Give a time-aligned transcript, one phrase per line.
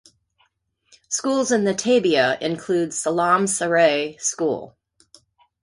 [1.09, 4.75] Schools in the "tabia" include Selam Seret school.